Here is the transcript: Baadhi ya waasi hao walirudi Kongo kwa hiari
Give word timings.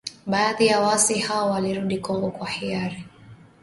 Baadhi 0.25 0.67
ya 0.67 0.79
waasi 0.81 1.19
hao 1.19 1.49
walirudi 1.51 1.97
Kongo 1.97 2.31
kwa 2.31 2.47
hiari 2.47 3.03